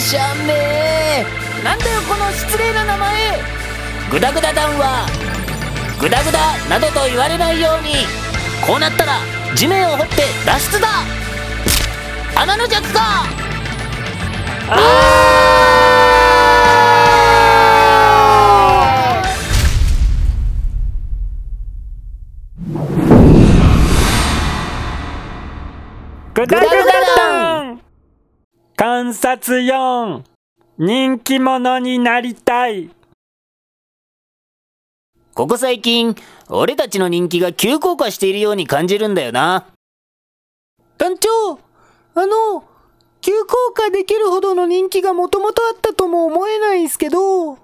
[0.00, 1.24] しゃめ
[1.62, 3.38] なんだよこの失礼な名前。
[4.10, 5.06] グダグダ団は
[6.00, 8.06] グダグダなどと言われないように。
[8.66, 9.20] こうなったら
[9.54, 10.88] 地面を掘って脱出だ。
[12.34, 13.26] 穴の弱か。
[26.32, 27.89] グダグダ団
[28.80, 30.22] 観察4
[30.78, 32.88] 人気者になりたい。
[35.34, 36.16] ここ最近
[36.48, 39.66] 俺たちの人気が急降下しているように感じるんだよな。
[40.96, 41.28] 団長
[42.14, 42.64] あの
[43.20, 47.58] 急降下できるほどの人気がもともとあったとも思えないんすけど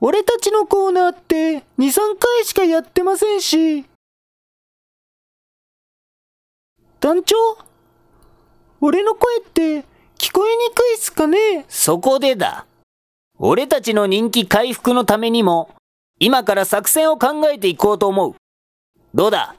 [0.00, 3.84] 俺たちのコーナーって23回しかやってませんし。
[7.00, 7.34] 団長
[8.80, 11.64] 俺の声って聞こえにくいっすかね？
[11.68, 12.66] そこでだ。
[13.38, 15.74] 俺たちの人気回復のためにも
[16.18, 18.34] 今から作戦を考えていこうと思う。
[19.14, 19.56] どうだ？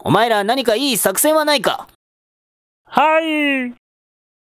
[0.00, 1.88] お前ら何かいい作戦はないか？
[2.84, 3.74] はい。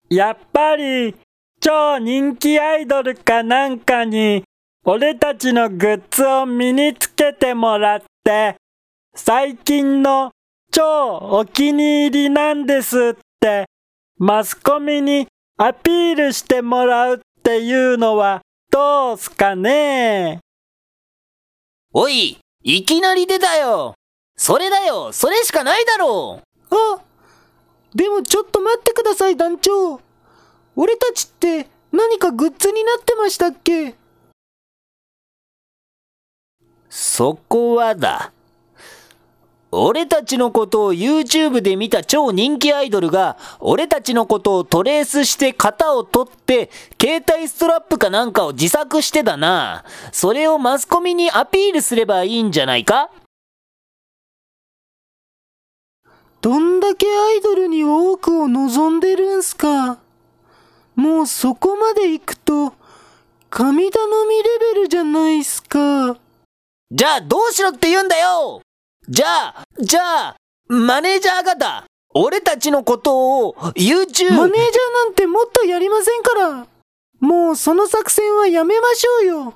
[0.09, 1.15] やっぱり
[1.59, 4.43] 超人気アイドルかなんかに
[4.83, 8.57] 俺たちのグッズを身につけてもらって
[9.15, 10.31] 最近の
[10.71, 13.65] 超お気に入りなんですって
[14.17, 20.39] マスコミにアピールしてもらうっていうのはどうすかね？
[21.93, 23.93] おいいきなり出たよ。
[24.35, 25.11] それだよ。
[25.13, 26.41] それしかないだろ。
[26.71, 27.01] うあ
[27.93, 30.01] でもちょっと待ってください団長。
[30.75, 33.93] 俺たちって何かグッズになってましたっけ？
[36.89, 38.33] そこはだ。
[39.75, 46.69] 俺たちのことを YouTube で見た超人気アイドルが、俺たちのことをトレースして型を取って、
[47.01, 49.83] 携帯ストラップかなんかを自作してだな。
[50.11, 53.09] それをマスコミにアピールすればいいんじゃないか？
[56.41, 59.97] どんだけアイドルに多くを望んでるんすか？
[60.95, 62.73] もうそこまで行くと、
[63.49, 66.17] 神頼みレベルじゃないっすか。
[66.91, 68.61] じゃあどうしろって言うんだよ
[69.09, 70.35] じゃあ、じゃあ、
[70.67, 73.65] マネージャー方、俺たちのことを YouTube...
[73.65, 74.47] マネージャー
[75.05, 76.67] なんてもっとやりませんから。
[77.19, 79.53] もうその作戦はやめましょうよ。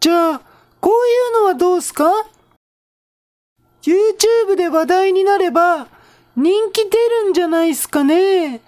[0.00, 0.40] じゃあ、
[0.80, 2.10] こういうのはどうすか
[3.82, 5.86] ?YouTube で話題になれば、
[6.34, 8.60] 人気出るんじゃないっすかね。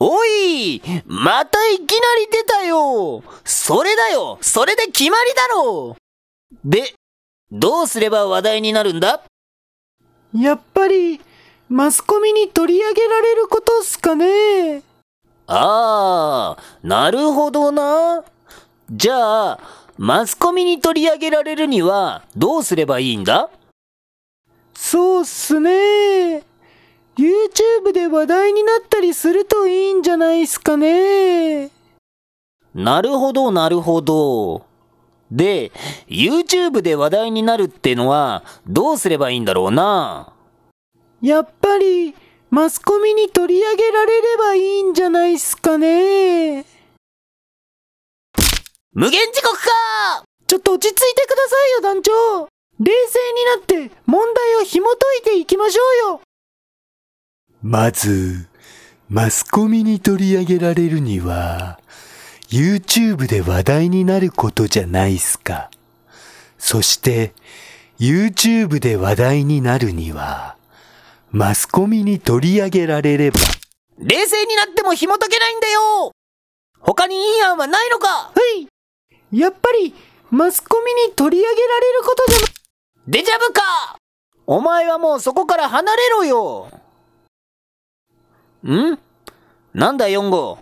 [0.00, 1.86] おいまたいきな
[2.18, 6.94] り出たよそれだよそれで決まりだろうで、
[7.56, 9.22] どうすれば話題になるんだ？
[10.34, 11.20] やっぱり、
[11.68, 14.82] マスコミに取り上げられることっすかね。
[15.46, 18.24] ああ、なるほどな。
[18.90, 19.60] じゃあ、
[19.96, 23.48] マスコミに取り上げられるにはどうすればいいんだ？
[24.74, 26.42] そうっすね。
[27.16, 31.70] YouTube で話題になったりするといいんじゃないっすかね。
[32.74, 34.66] なるほど、なるほど。
[35.34, 35.72] で、
[36.06, 40.32] YouTube で話題になるってのはどうすればいいんだろうな？
[41.20, 42.14] やっぱり、
[42.50, 46.64] マスコミに取り上げられればいいんじゃないっすかね。
[48.92, 52.12] 無限時刻かちょっと落ち着いてくださいよ、団長。
[52.78, 53.18] 冷静
[53.72, 56.20] になって問題を紐解いていきましょうよ。
[57.60, 58.46] まず、
[59.08, 61.80] マスコミに取り上げられるには、
[62.54, 65.72] YouTube で話題になることじゃないっすか。
[66.56, 67.34] そして、
[67.98, 70.56] YouTube で話題になるには、
[71.32, 73.40] マスコミに取り上げられれば、
[73.98, 76.12] 冷静になっても紐解けないんだよ。
[76.78, 78.06] 他にいい案はないのか。
[78.06, 78.68] はい。
[79.36, 79.92] やっぱり、
[80.30, 82.46] マスコミに取り上げられることじゃな、
[83.08, 83.98] デジャブか。
[84.46, 86.70] お前はもうそこから離れろよ。
[88.64, 88.96] ん？
[89.74, 90.60] なんだ4号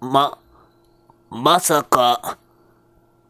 [0.00, 0.38] ま、
[1.30, 2.38] まさか、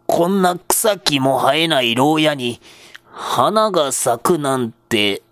[0.06, 2.61] こんな草木も生えない牢屋に
[3.11, 5.23] 花が咲くなんて。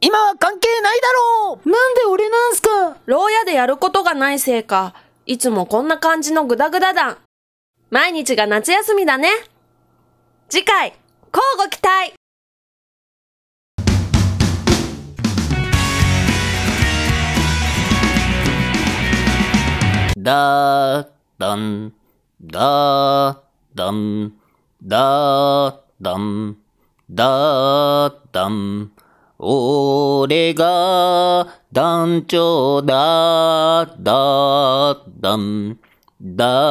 [0.00, 1.08] 今は関係ないだ
[1.46, 2.96] ろうなんで俺なんすか？
[3.06, 4.94] 牢屋でやることがないせいか、
[5.26, 7.18] いつもこんな感じのグダグダ団。
[7.90, 9.30] 毎日が夏休みだね。
[10.48, 10.94] 次回、
[11.32, 12.14] 交互期待
[20.16, 21.92] だ、だん、
[22.40, 23.42] だ、
[23.74, 24.32] だん、
[24.84, 26.56] だ、だん、
[27.10, 28.92] だ、だん。
[29.38, 35.78] 俺が団長だ、だ、だん、
[36.22, 36.66] だ、